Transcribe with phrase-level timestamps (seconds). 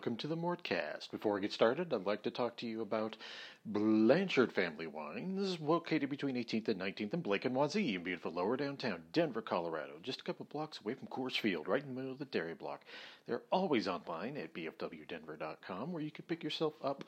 [0.00, 1.10] welcome to the Mortcast.
[1.10, 3.18] Before we get started, I'd like to talk to you about
[3.66, 8.56] Blanchard Family Wines, located between 18th and 19th and Blake and Wazee in beautiful lower
[8.56, 12.12] downtown Denver, Colorado, just a couple blocks away from Coors Field, right in the middle
[12.12, 12.80] of the dairy block.
[13.26, 17.04] They're always online at bfwdenver.com, where you can pick yourself up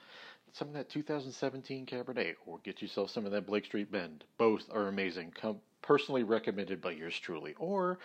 [0.52, 4.24] some of that 2017 Cabernet or get yourself some of that Blake Street Bend.
[4.36, 5.32] Both are amazing.
[5.40, 7.54] Come personally recommended by yours truly.
[7.58, 7.98] Or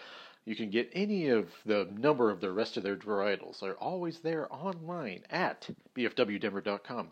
[0.48, 3.60] you can get any of the number of the rest of their varietals.
[3.60, 7.10] They're always there online at bfwdenver.com.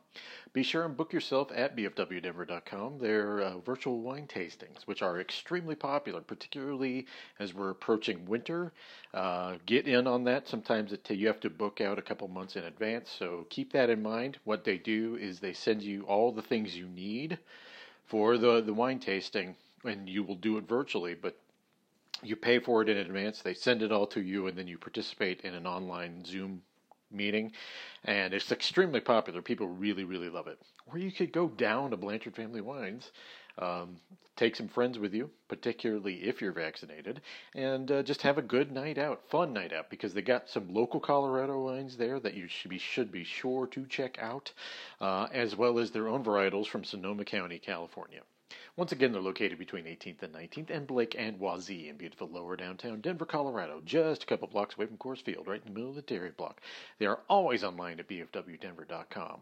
[0.54, 2.98] Be sure and book yourself at bfwdenver.com.
[2.98, 7.08] Their uh, virtual wine tastings, which are extremely popular, particularly
[7.38, 8.72] as we're approaching winter.
[9.14, 10.48] Uh, get in on that.
[10.48, 13.90] Sometimes it, you have to book out a couple months in advance, so keep that
[13.90, 14.40] in mind.
[14.46, 17.38] What they do is they send you all the things you need
[18.06, 21.36] for the, the wine tasting, and you will do it virtually, but
[22.28, 23.42] you pay for it in advance.
[23.42, 26.62] They send it all to you, and then you participate in an online Zoom
[27.12, 27.52] meeting.
[28.04, 29.42] And it's extremely popular.
[29.42, 30.60] People really, really love it.
[30.88, 33.12] Or you could go down to Blanchard Family Wines,
[33.58, 33.98] um,
[34.36, 37.22] take some friends with you, particularly if you're vaccinated,
[37.56, 40.74] and uh, just have a good night out, fun night out, because they got some
[40.74, 44.52] local Colorado wines there that you should be should be sure to check out,
[45.00, 48.22] uh, as well as their own varietals from Sonoma County, California.
[48.78, 52.58] Once again, they're located between 18th and 19th and Blake and Wazee in beautiful lower
[52.58, 55.92] downtown Denver, Colorado, just a couple blocks away from Coors Field, right in the middle
[55.92, 56.60] of the dairy block.
[57.00, 59.40] They are always online at bfwdenver.com.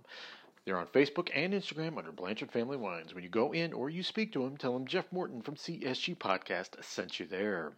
[0.66, 3.16] They're on Facebook and Instagram under Blanchard Family Wines.
[3.16, 6.16] When you go in or you speak to them, tell them Jeff Morton from CSG
[6.16, 7.74] Podcast sent you there.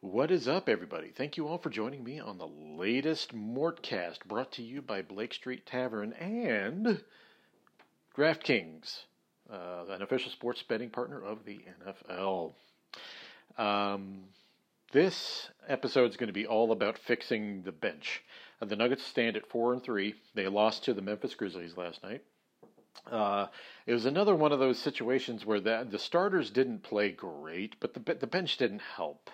[0.00, 1.10] What is up, everybody?
[1.10, 5.34] Thank you all for joining me on the latest Mortcast brought to you by Blake
[5.34, 7.00] Street Tavern and
[8.16, 9.04] DraftKings
[9.52, 12.52] uh, an official sports betting partner of the NFL.
[13.58, 14.24] Um,
[14.92, 18.22] this episode is going to be all about fixing the bench.
[18.60, 20.14] Uh, the Nuggets stand at four and three.
[20.34, 22.22] They lost to the Memphis Grizzlies last night.
[23.10, 23.46] Uh,
[23.86, 27.92] it was another one of those situations where the, the starters didn't play great, but
[27.92, 29.30] the the bench didn't help.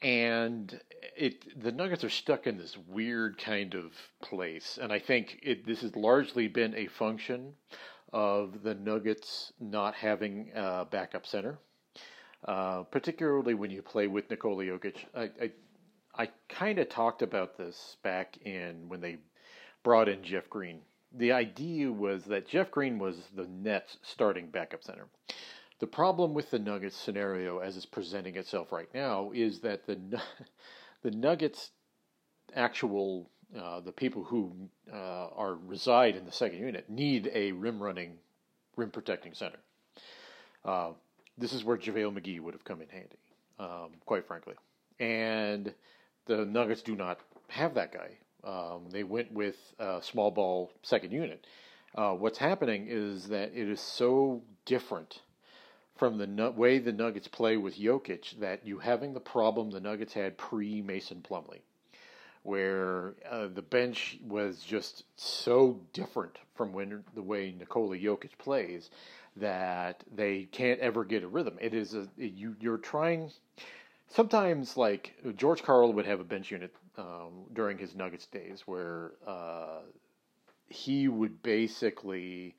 [0.00, 0.80] And
[1.16, 5.66] it the Nuggets are stuck in this weird kind of place, and I think it,
[5.66, 7.54] this has largely been a function
[8.14, 11.58] of the Nuggets not having a backup center,
[12.46, 14.98] uh, particularly when you play with Nikola Jokic.
[15.16, 15.50] I, I,
[16.16, 19.18] I kind of talked about this back in when they
[19.82, 20.78] brought in Jeff Green.
[21.12, 25.08] The idea was that Jeff Green was the Nets' starting backup center.
[25.80, 29.98] The problem with the Nuggets scenario, as it's presenting itself right now, is that the
[31.02, 31.72] the Nuggets'
[32.54, 33.28] actual
[33.58, 34.52] uh, the people who
[34.92, 38.18] uh, are reside in the second unit need a rim running,
[38.76, 39.58] rim protecting center.
[40.64, 40.90] Uh,
[41.38, 43.18] this is where JaVale McGee would have come in handy,
[43.58, 44.54] um, quite frankly.
[44.98, 45.72] And
[46.26, 48.10] the Nuggets do not have that guy.
[48.42, 51.46] Um, they went with a small ball second unit.
[51.94, 55.20] Uh, what's happening is that it is so different
[55.96, 60.12] from the way the Nuggets play with Jokic that you having the problem the Nuggets
[60.12, 61.60] had pre Mason Plumlee
[62.44, 68.90] where uh, the bench was just so different from when the way Nikola Jokic plays
[69.36, 71.56] that they can't ever get a rhythm.
[71.60, 73.32] It is a you you're trying.
[74.08, 79.12] Sometimes, like George Karl would have a bench unit um, during his Nuggets days, where
[79.26, 79.80] uh,
[80.68, 82.54] he would basically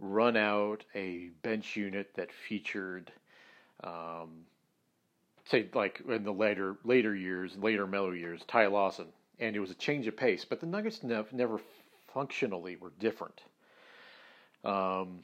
[0.00, 3.12] run out a bench unit that featured
[3.84, 4.44] um,
[5.46, 9.06] say like in the later later years, later Melo years, Ty Lawson,
[9.40, 10.44] and it was a change of pace.
[10.44, 11.60] But the Nuggets nev- never
[12.12, 13.42] functionally were different.
[14.64, 15.20] Um,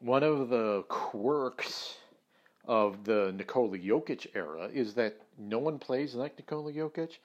[0.00, 1.96] one of the quirks
[2.64, 7.18] of the Nikola Jokic era is that no one plays like Nikola Jokic.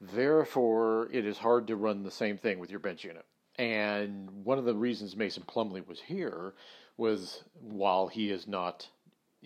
[0.00, 3.24] Therefore, it is hard to run the same thing with your bench unit.
[3.58, 6.54] And one of the reasons Mason Plumlee was here
[6.96, 8.88] was while he is not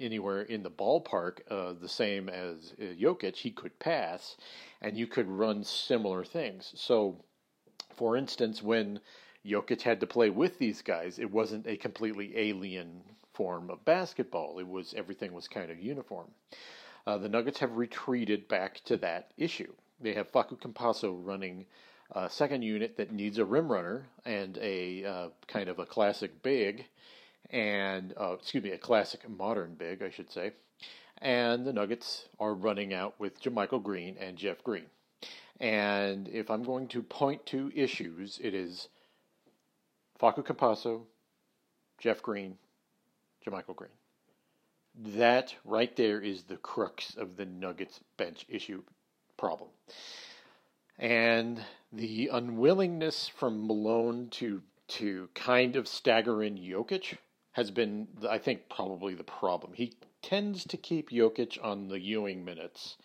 [0.01, 4.37] anywhere in the ballpark uh, the same as uh, Jokic, he could pass,
[4.81, 6.73] and you could run similar things.
[6.77, 7.17] So,
[7.97, 9.01] for instance, when
[9.45, 13.03] Jokic had to play with these guys, it wasn't a completely alien
[13.33, 14.59] form of basketball.
[14.59, 16.29] It was everything was kind of uniform.
[17.07, 19.73] Uh, the Nuggets have retreated back to that issue.
[20.01, 21.67] They have Facu Campazzo running
[22.13, 26.43] a second unit that needs a rim runner and a uh, kind of a classic
[26.43, 26.87] big
[27.51, 30.53] and uh, excuse me, a classic modern big, I should say.
[31.21, 34.87] And the Nuggets are running out with JaMychal Green and Jeff Green.
[35.61, 38.89] And if I'm going to point to issues, it is
[40.21, 41.03] Facu Campazzo,
[41.99, 42.57] Jeff Green,
[43.45, 43.91] JaMychal Green.
[44.95, 48.83] That right there is the crux of the Nuggets bench issue
[49.37, 49.71] problem.
[50.99, 57.19] And the unwillingness from Malone to to kind of stagger in Jokic
[57.59, 59.73] has been, I think, probably the problem.
[59.75, 62.99] He tends to keep Jokic on the Ewing minutes.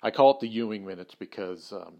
[0.00, 1.94] I call it the Ewing minutes because um,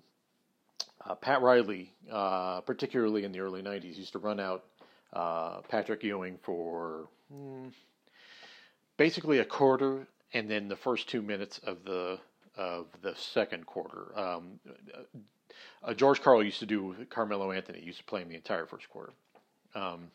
[1.05, 4.63] uh, Pat Riley, uh, particularly in the early 90s, used to run out
[5.15, 7.73] uh, Patrick Ewing for mm,
[8.97, 12.21] basically a quarter and then the first two minutes of the
[12.57, 14.17] of the second quarter.
[14.17, 14.61] Um,
[15.83, 18.89] uh, George Karl used to do Carmelo Anthony used to play him the entire first
[18.89, 19.13] quarter.
[19.75, 20.13] Um,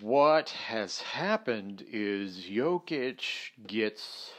[0.00, 4.32] what has happened is Jokic gets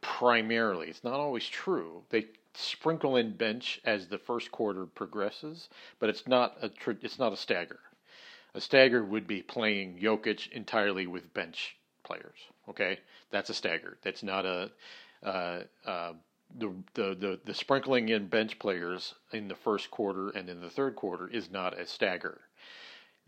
[0.00, 2.02] primarily, it's not always true.
[2.10, 5.68] They sprinkle in bench as the first quarter progresses,
[5.98, 6.70] but it's not a
[7.02, 7.80] it's not a stagger.
[8.54, 12.38] A stagger would be playing Jokic entirely with bench players.
[12.68, 12.98] Okay,
[13.30, 13.98] that's a stagger.
[14.02, 14.70] That's not a
[15.22, 16.12] uh, uh,
[16.56, 20.70] the, the the the sprinkling in bench players in the first quarter and in the
[20.70, 22.40] third quarter is not a stagger.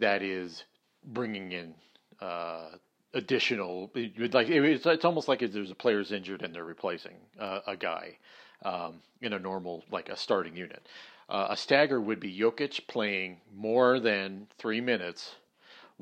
[0.01, 0.65] That is
[1.05, 1.75] bringing in
[2.21, 2.71] uh,
[3.15, 3.91] additional.
[3.95, 7.77] Like it's, it's almost like if there's a player's injured and they're replacing uh, a
[7.77, 8.17] guy
[8.65, 10.87] um, in a normal like a starting unit.
[11.29, 15.37] Uh, a stagger would be Jokic playing more than three minutes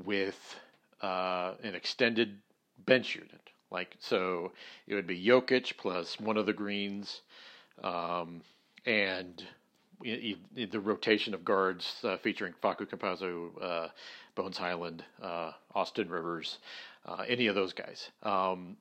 [0.05, 0.57] with
[1.03, 2.39] uh, an extended
[2.87, 3.51] bench unit.
[3.71, 4.53] Like so,
[4.87, 7.21] it would be Jokic plus one of the greens,
[7.85, 8.41] um,
[8.87, 9.45] and
[10.01, 13.89] the rotation of guards uh, featuring Facu Campazzo, uh,
[14.35, 16.59] Bones Hyland, uh, Austin Rivers,
[17.07, 18.11] uh, any of those guys.
[18.23, 18.77] Um,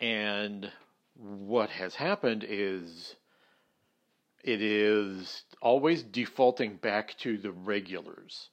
[0.00, 0.70] and
[1.14, 3.16] what has happened is
[4.42, 8.48] it is always defaulting back to the regulars.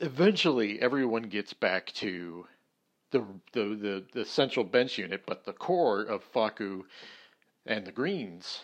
[0.00, 2.46] Eventually, everyone gets back to
[3.10, 6.82] the the the, the central bench unit, but the core of Facu
[7.66, 8.62] and the Greens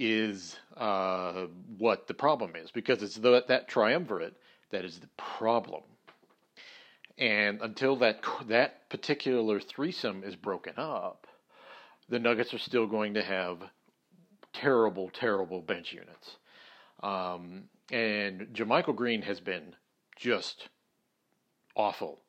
[0.00, 1.46] is uh,
[1.78, 4.34] what the problem is because it's the, that triumvirate
[4.70, 5.82] that is the problem.
[7.18, 11.26] And until that that particular threesome is broken up,
[12.08, 13.58] the Nuggets are still going to have
[14.54, 16.36] terrible, terrible bench units.
[17.02, 19.74] Um, and JaMychal Green has been
[20.16, 20.68] just
[21.76, 22.20] awful,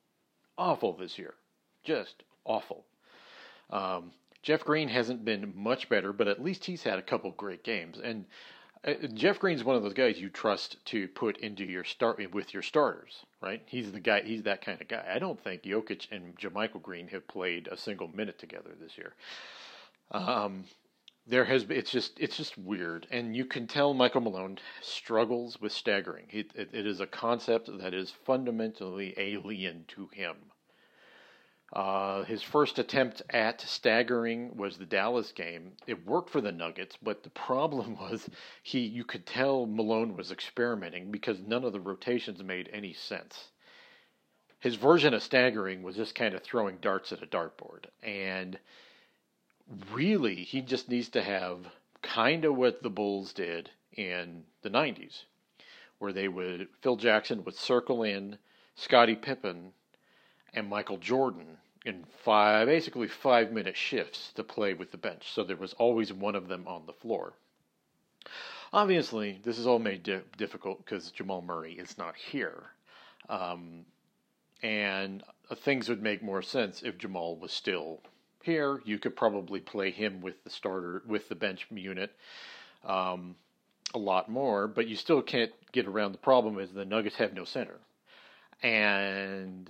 [0.57, 1.35] awful this year
[1.83, 2.85] just awful.
[3.69, 7.63] Um, Jeff Green hasn't been much better, but at least he's had a couple great
[7.63, 7.99] games.
[8.03, 8.25] And
[8.83, 12.53] uh, Jeff Green's one of those guys you trust to put into your start with
[12.53, 13.61] your starters, right?
[13.67, 14.23] He's the guy.
[14.23, 15.05] He's that kind of guy.
[15.13, 19.13] I don't think Jokic and JaMychal Green have played a single minute together this year.
[20.09, 20.65] Um,
[21.27, 25.71] there has it's just it's just weird, and you can tell Michael Malone struggles with
[25.71, 26.25] staggering.
[26.31, 30.35] It, it is a concept that is fundamentally alien to him.
[31.73, 35.71] Uh, his first attempt at staggering was the Dallas game.
[35.88, 38.29] It worked for the Nuggets, but the problem was
[38.62, 43.51] he you could tell Malone was experimenting because none of the rotations made any sense.
[44.59, 47.85] His version of staggering was just kind of throwing darts at a dartboard.
[48.03, 48.59] And
[49.91, 51.67] really, he just needs to have
[52.01, 55.24] kind of what the Bulls did in the 90s,
[56.00, 58.38] where they would Phil Jackson would circle in
[58.75, 59.74] Scottie Pippen
[60.53, 65.31] and Michael Jordan in five, basically five minute shifts to play with the bench.
[65.33, 67.33] So there was always one of them on the floor.
[68.74, 72.63] Obviously, this is all made di- difficult because Jamal Murray is not here.
[73.29, 73.86] Um,
[74.63, 78.01] and uh, things would make more sense if Jamal was still
[78.43, 78.81] here.
[78.86, 82.12] You could probably play him with the starter, with the bench unit.
[82.86, 83.36] Um,
[83.93, 87.34] a lot more, but you still can't get around the problem is the Nuggets have
[87.34, 87.79] no center.
[88.63, 89.70] And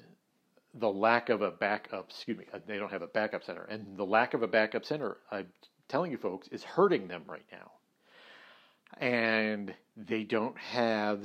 [0.73, 3.63] the lack of a backup, excuse me, uh, they don't have a backup center.
[3.63, 5.47] And the lack of a backup center, I'm
[5.89, 7.71] telling you folks, is hurting them right now.
[8.97, 11.19] And they don't have,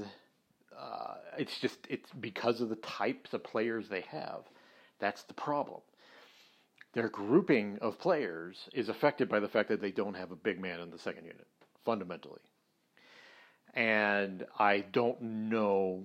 [0.76, 4.42] uh, it's just, it's because of the types of players they have.
[4.98, 5.80] That's the problem.
[6.94, 10.60] Their grouping of players is affected by the fact that they don't have a big
[10.60, 11.46] man in the second unit,
[11.84, 12.40] fundamentally.
[13.74, 16.04] And I don't know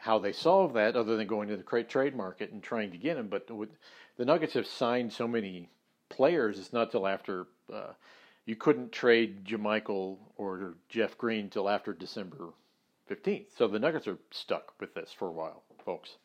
[0.00, 3.18] how they solve that other than going to the trade market and trying to get
[3.18, 3.28] him.
[3.28, 5.68] But the Nuggets have signed so many
[6.08, 7.92] players, it's not till after uh,
[8.46, 12.48] you couldn't trade JaMychal or Jeff Green till after December
[13.10, 13.46] 15th.
[13.56, 16.16] So the Nuggets are stuck with this for a while, folks,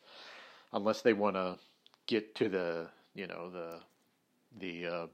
[0.72, 1.58] unless they want to
[2.06, 3.80] get to the you know the
[4.58, 5.06] the uh,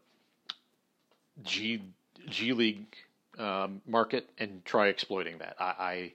[1.42, 1.82] G
[2.28, 2.96] G League
[3.38, 5.56] um, market and try exploiting that.
[5.58, 6.12] I,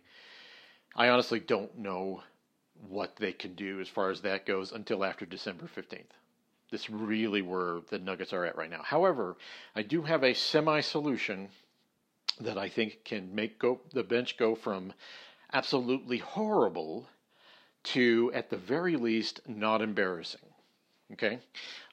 [0.96, 2.24] I I honestly don't know
[2.88, 6.03] what they can do as far as that goes until after December 15th.
[6.69, 8.81] This really where the Nuggets are at right now.
[8.84, 9.38] However,
[9.75, 11.50] I do have a semi solution
[12.41, 14.93] that I think can make go the bench go from
[15.53, 17.07] absolutely horrible
[17.84, 20.41] to at the very least not embarrassing.
[21.13, 21.39] Okay,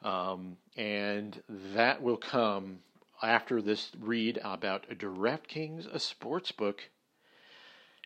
[0.03, 2.81] um, and that will come
[3.23, 6.91] after this read about DraftKings, a sports book,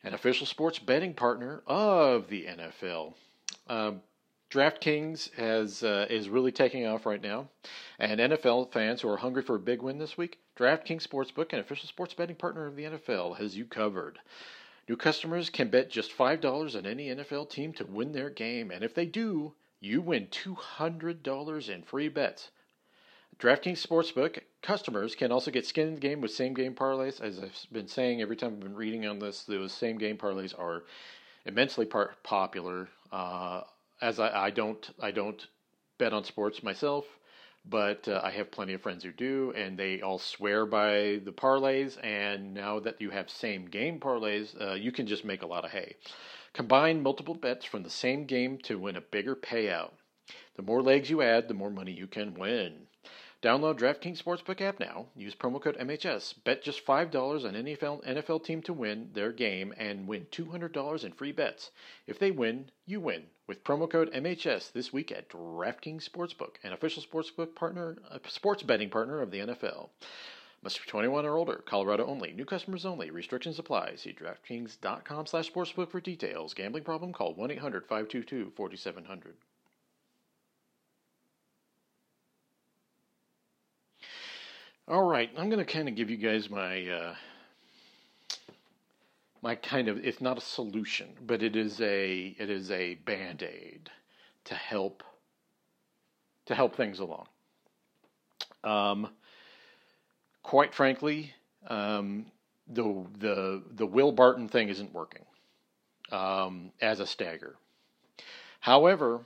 [0.04, 3.14] an official sports betting partner of the NFL.
[3.68, 4.02] Um,
[4.50, 7.48] DraftKings has uh, is really taking off right now,
[7.98, 11.58] and NFL fans who are hungry for a big win this week, DraftKings Sportsbook, an
[11.58, 14.18] official sports betting partner of the NFL, has you covered.
[14.88, 18.70] New customers can bet just five dollars on any NFL team to win their game,
[18.70, 22.50] and if they do, you win two hundred dollars in free bets.
[23.38, 27.20] DraftKings Sportsbook customers can also get skin in the game with same game parlays.
[27.20, 30.58] As I've been saying every time I've been reading on this, those same game parlays
[30.58, 30.84] are
[31.46, 32.88] immensely par- popular.
[33.12, 33.62] Uh,
[34.00, 35.46] as I, I don't I don't
[35.98, 37.04] bet on sports myself,
[37.64, 41.32] but uh, I have plenty of friends who do, and they all swear by the
[41.32, 42.02] parlays.
[42.04, 45.64] And now that you have same game parlays, uh, you can just make a lot
[45.64, 45.96] of hay.
[46.52, 49.92] Combine multiple bets from the same game to win a bigger payout.
[50.56, 52.87] The more legs you add, the more money you can win.
[53.40, 55.06] Download DraftKings Sportsbook app now.
[55.14, 56.34] Use promo code MHS.
[56.42, 61.12] Bet just $5 on any NFL team to win their game and win $200 in
[61.12, 61.70] free bets.
[62.08, 66.72] If they win, you win with promo code MHS this week at DraftKings Sportsbook, an
[66.72, 69.90] official sportsbook partner, uh, sports betting partner of the NFL.
[70.60, 71.62] Must be 21 or older.
[71.64, 72.32] Colorado only.
[72.32, 73.12] New customers only.
[73.12, 73.94] Restrictions apply.
[73.94, 76.54] See DraftKings.com slash sportsbook for details.
[76.54, 77.12] Gambling problem?
[77.12, 79.34] Call 1-800-522-4700.
[84.90, 87.14] All right, I'm going to kind of give you guys my uh,
[89.42, 93.42] my kind of it's not a solution, but it is a it is a band
[93.42, 93.90] aid
[94.44, 95.02] to help
[96.46, 97.26] to help things along.
[98.64, 99.10] Um,
[100.42, 101.34] quite frankly,
[101.66, 102.24] um,
[102.66, 105.26] the the the Will Barton thing isn't working
[106.10, 107.56] um, as a stagger.
[108.60, 109.20] However,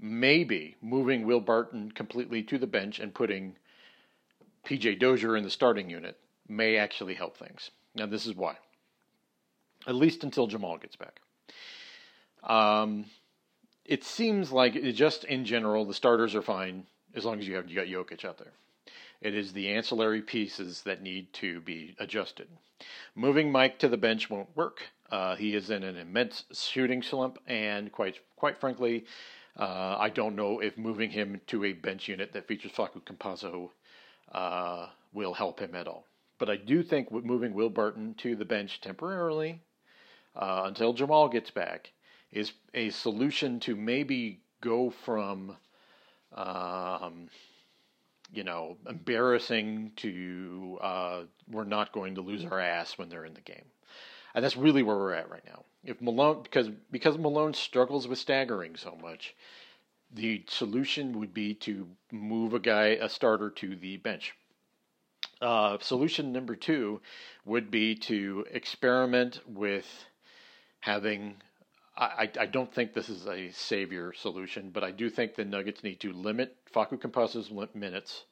[0.00, 3.56] maybe moving Will Barton completely to the bench and putting
[4.64, 6.18] PJ Dozier in the starting unit
[6.48, 7.70] may actually help things.
[7.94, 8.56] Now, this is why.
[9.86, 11.20] At least until Jamal gets back.
[12.42, 13.06] Um,
[13.84, 17.54] it seems like it just in general, the starters are fine as long as you
[17.56, 18.52] have you got Jokic out there.
[19.20, 22.48] It is the ancillary pieces that need to be adjusted.
[23.14, 24.82] Moving Mike to the bench won't work.
[25.10, 29.04] Uh, he is in an immense shooting slump, and quite quite frankly,
[29.56, 33.70] uh, I don't know if moving him to a bench unit that features Facu Campazzo
[34.32, 36.06] uh, will help him at all.
[36.38, 39.60] But I do think moving Will Barton to the bench temporarily
[40.34, 41.92] uh, until Jamal gets back
[42.32, 45.56] is a solution to maybe go from,
[46.34, 47.28] um,
[48.32, 53.34] you know, embarrassing to uh, we're not going to lose our ass when they're in
[53.34, 53.64] the game.
[54.34, 55.64] And that's really where we're at right now.
[55.84, 59.34] If Malone, because because Malone struggles with staggering so much,
[60.14, 64.34] the solution would be to move a guy, a starter, to the bench.
[65.40, 67.00] Uh, solution number two
[67.44, 70.06] would be to experiment with
[70.80, 71.36] having.
[71.96, 75.84] I, I don't think this is a savior solution, but I do think the Nuggets
[75.84, 78.24] need to limit Facu Campazzo's minutes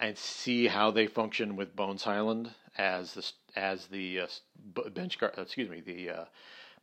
[0.00, 5.34] and see how they function with Bones Hyland as the as the uh, bench guard.
[5.36, 6.24] Excuse me, the uh,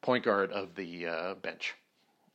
[0.02, 1.76] point guard of the uh, bench.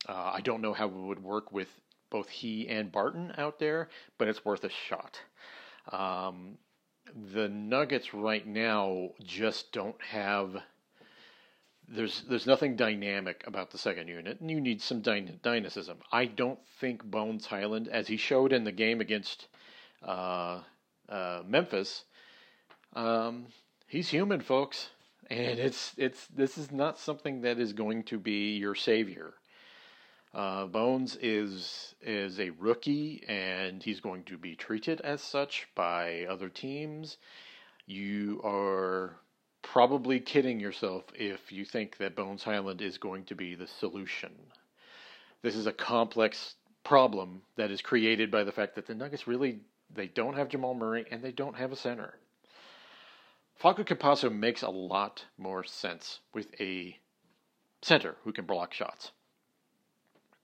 [0.07, 1.69] Uh, I don't know how it would work with
[2.11, 3.89] both he and Barton out there,
[4.19, 5.19] but it's worth a shot.
[5.91, 6.59] Um,
[7.33, 10.61] the Nuggets right now just don't have.
[11.87, 15.97] There's there's nothing dynamic about the second unit, and you need some dyna- dynamism.
[16.11, 19.47] I don't think Bones Hyland, as he showed in the game against
[20.05, 20.61] uh,
[21.09, 22.05] uh, Memphis,
[22.93, 23.47] um,
[23.87, 24.89] he's human, folks,
[25.29, 29.33] and it's it's this is not something that is going to be your savior.
[30.33, 36.25] Uh, Bones is is a rookie, and he's going to be treated as such by
[36.25, 37.17] other teams.
[37.85, 39.17] You are
[39.61, 44.31] probably kidding yourself if you think that Bones Hyland is going to be the solution.
[45.41, 49.59] This is a complex problem that is created by the fact that the Nuggets really
[49.93, 52.15] they don't have Jamal Murray and they don't have a center.
[53.61, 56.97] Facu Campazzo makes a lot more sense with a
[57.81, 59.11] center who can block shots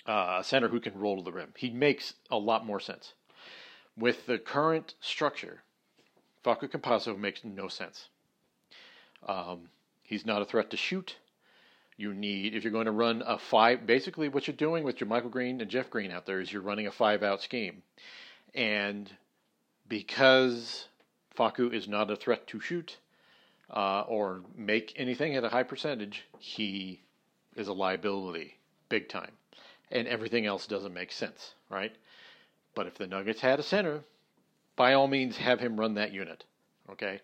[0.07, 1.53] uh, a center who can roll to the rim.
[1.57, 3.13] He makes a lot more sense.
[3.97, 5.63] With the current structure,
[6.43, 8.09] Facu Campazzo makes no sense.
[9.27, 9.69] Um,
[10.03, 11.17] he's not a threat to shoot.
[11.97, 13.87] You need if you're going to run a five.
[13.87, 16.61] Basically, what you're doing with your Michael Green and Jeff Green out there is you're
[16.61, 17.81] running a five out scheme,
[18.53, 19.11] and
[19.89, 20.87] because
[21.35, 22.97] Facu is not a threat to shoot
[23.71, 27.01] uh, or make anything at a high percentage, he
[27.55, 28.57] is a liability
[28.89, 29.31] big time,
[29.91, 31.95] and everything else doesn't make sense, right?
[32.75, 34.01] But if the Nuggets had a center,
[34.75, 36.43] by all means, have him run that unit.
[36.91, 37.21] Okay.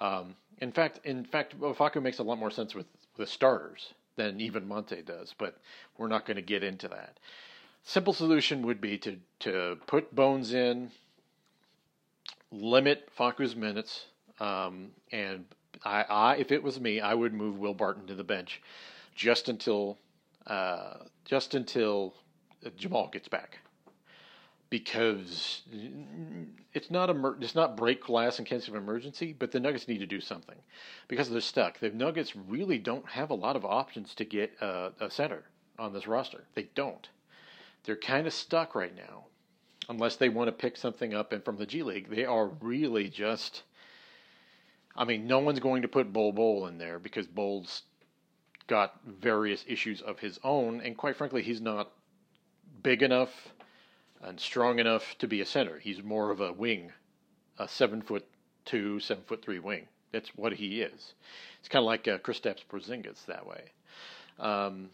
[0.00, 4.40] Um, in fact, in fact, Facu makes a lot more sense with the starters than
[4.40, 5.56] even Monte does, but
[5.98, 7.18] we're not going to get into that.
[7.82, 10.90] Simple solution would be to to put Bones in,
[12.50, 14.06] limit Facu's minutes,
[14.40, 15.44] um, and
[15.84, 18.62] I, I, if it was me, I would move Will Barton to the bench
[19.14, 19.98] just until
[20.46, 22.14] uh, just until
[22.76, 23.58] Jamal gets back
[24.74, 25.62] because
[26.72, 29.98] it's not a it's not break glass in case of emergency, but the Nuggets need
[29.98, 30.56] to do something
[31.06, 31.78] because they're stuck.
[31.78, 35.44] The Nuggets really don't have a lot of options to get a, a center
[35.78, 36.44] on this roster.
[36.54, 37.08] They don't.
[37.84, 39.26] They're kind of stuck right now,
[39.88, 42.10] unless they want to pick something up and from the G League.
[42.10, 43.62] They are really just.
[44.96, 47.82] I mean, no one's going to put Bol Bol in there because Bol's
[48.66, 51.92] got various issues of his own, and quite frankly, he's not
[52.82, 53.30] big enough
[54.22, 55.78] and strong enough to be a center.
[55.78, 56.92] He's more of a wing,
[57.58, 58.26] a seven foot
[58.64, 59.86] two, seven foot three wing.
[60.12, 61.14] That's what he is.
[61.60, 63.64] It's kind of like uh, Kristaps Porzingis that way.
[64.38, 64.90] Um,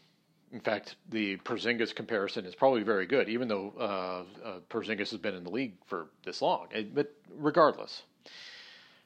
[0.52, 5.20] in fact, the Porzingis comparison is probably very good, even though uh, uh, Porzingis has
[5.20, 6.68] been in the league for this long.
[6.92, 8.02] But regardless,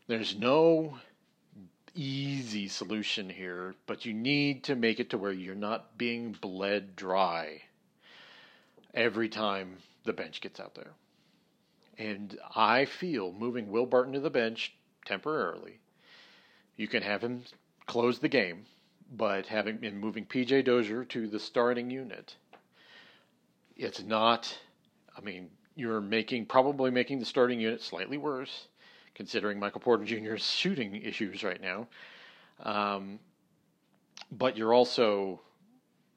[0.06, 0.98] there's no
[1.94, 6.96] easy solution here, but you need to make it to where you're not being bled
[6.96, 7.62] dry
[8.92, 10.92] every time the bench gets out there.
[11.98, 14.74] And I feel moving Will Barton to the bench
[15.04, 15.78] temporarily,
[16.76, 17.44] you can have him
[17.86, 18.66] close the game,
[19.12, 22.36] but having and moving PJ Dozier to the starting unit,
[23.76, 24.58] it's not.
[25.16, 28.66] I mean, you're making probably making the starting unit slightly worse,
[29.14, 31.86] considering Michael Porter Jr.'s shooting issues right now.
[32.62, 33.18] Um,
[34.30, 35.40] but you're also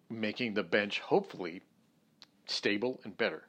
[0.10, 1.62] making the bench hopefully
[2.45, 3.43] stable and better.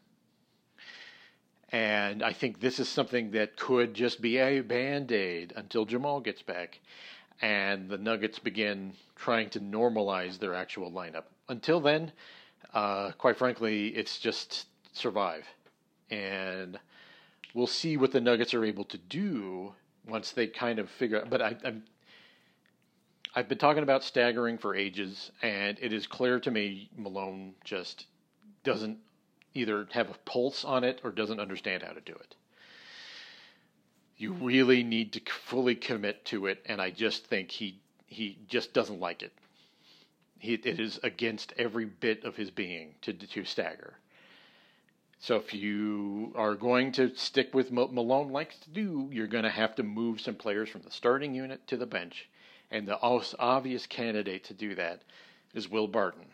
[1.70, 6.20] And I think this is something that could just be a band aid until Jamal
[6.20, 6.80] gets back
[7.40, 11.24] and the Nuggets begin trying to normalize their actual lineup.
[11.48, 12.12] Until then,
[12.74, 15.46] uh, quite frankly, it's just survive.
[16.11, 16.78] And
[17.54, 19.74] we'll see what the Nuggets are able to do
[20.06, 21.30] once they kind of figure out.
[21.30, 21.84] But I, I'm.
[23.34, 28.06] I've been talking about staggering for ages, and it is clear to me Malone just
[28.64, 28.98] doesn't
[29.54, 32.34] either have a pulse on it or doesn't understand how to do it.
[34.16, 38.72] You really need to fully commit to it, and I just think he he just
[38.72, 39.32] doesn't like it.
[40.38, 43.98] He, it is against every bit of his being to to stagger.
[45.20, 49.50] So if you are going to stick with Malone likes to do, you're going to
[49.50, 52.28] have to move some players from the starting unit to the bench,
[52.70, 55.02] and the obvious candidate to do that
[55.54, 56.26] is Will Barton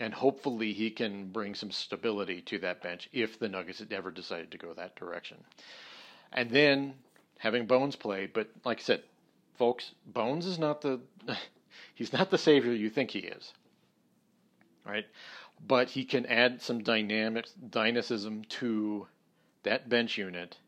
[0.00, 4.10] and hopefully he can bring some stability to that bench if the Nuggets had ever
[4.10, 5.38] decided to go that direction.
[6.32, 6.94] And then
[7.38, 9.02] having Bones play, but like I said,
[9.56, 11.00] folks, Bones is not the
[11.94, 13.52] he's not the savior you think he is.
[14.84, 15.06] Right?
[15.66, 19.06] But he can add some dynamic dynamism to
[19.62, 20.58] that bench unit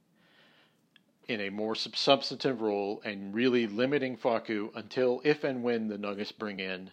[1.28, 6.32] in a more substantive role and really limiting Facu until if and when the Nuggets
[6.32, 6.90] bring in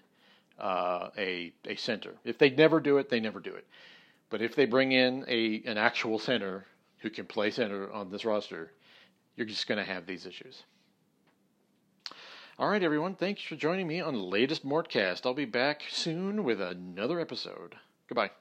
[0.59, 2.13] uh, a a center.
[2.23, 3.65] If they never do it, they never do it.
[4.29, 6.65] But if they bring in a an actual center
[6.99, 8.71] who can play center on this roster,
[9.35, 10.63] you're just going to have these issues.
[12.59, 13.15] All right, everyone.
[13.15, 15.25] Thanks for joining me on the latest Mortcast.
[15.25, 17.75] I'll be back soon with another episode.
[18.13, 18.33] Goodbye.